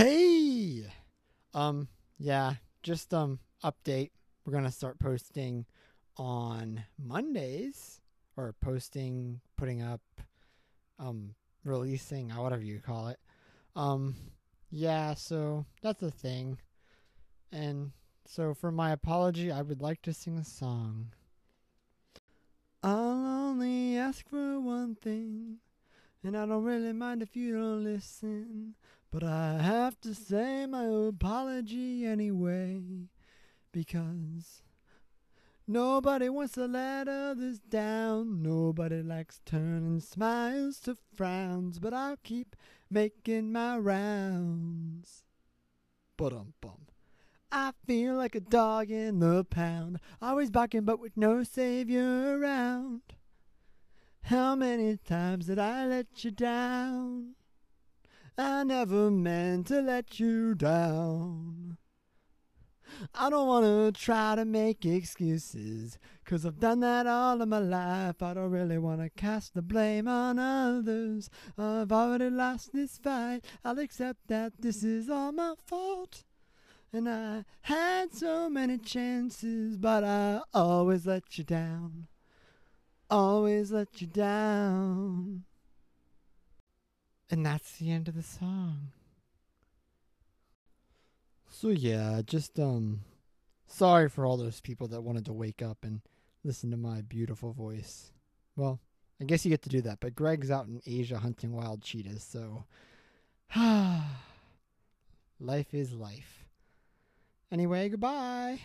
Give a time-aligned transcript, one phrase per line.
[0.00, 0.86] Hey!
[1.52, 1.86] Um,
[2.18, 4.12] yeah, just um update.
[4.46, 5.66] We're gonna start posting
[6.16, 8.00] on Mondays
[8.34, 10.00] or posting, putting up,
[10.98, 11.34] um,
[11.64, 13.18] releasing, whatever you call it.
[13.76, 14.14] Um,
[14.70, 16.56] yeah, so that's a thing.
[17.52, 17.92] And
[18.24, 21.08] so for my apology, I would like to sing a song.
[22.82, 25.58] I'll only ask for one thing,
[26.24, 28.76] and I don't really mind if you don't listen.
[29.12, 33.08] But I have to say my apology anyway,
[33.72, 34.62] because
[35.66, 38.40] nobody wants to let others down.
[38.40, 42.54] Nobody likes turning smiles to frowns, but I'll keep
[42.88, 45.24] making my rounds.
[46.16, 46.86] But um bum.
[47.50, 53.00] I feel like a dog in the pound, always barking but with no savior around.
[54.22, 57.34] How many times did I let you down?
[58.40, 61.76] I never meant to let you down.
[63.14, 67.58] I don't want to try to make excuses, cause I've done that all of my
[67.58, 68.22] life.
[68.22, 71.28] I don't really want to cast the blame on others.
[71.58, 73.44] I've already lost this fight.
[73.62, 76.24] I'll accept that this is all my fault.
[76.92, 82.08] And I had so many chances, but I always let you down.
[83.10, 85.44] Always let you down.
[87.30, 88.88] And that's the end of the song.
[91.48, 93.00] So yeah, just um
[93.66, 96.00] sorry for all those people that wanted to wake up and
[96.42, 98.12] listen to my beautiful voice.
[98.56, 98.80] Well,
[99.20, 102.24] I guess you get to do that, but Greg's out in Asia hunting wild cheetahs,
[102.24, 102.64] so
[105.40, 106.46] life is life.
[107.52, 108.60] Anyway, goodbye.